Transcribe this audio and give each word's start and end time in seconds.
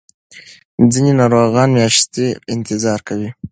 ځینې 0.91 1.11
ناروغان 1.19 1.69
میاشتې 1.77 2.25
انتظار 2.53 2.99
کوي. 3.07 3.29